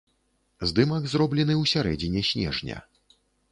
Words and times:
Здымак 0.69 1.03
зроблены 1.11 1.53
ў 1.61 1.73
сярэдзіне 1.73 2.25
снежня. 2.33 2.83